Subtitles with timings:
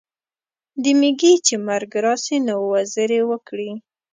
[0.81, 3.71] د میږي چي مرګ راسي نو، وزري وکړي.